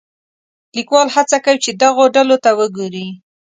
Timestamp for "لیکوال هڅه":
0.75-1.37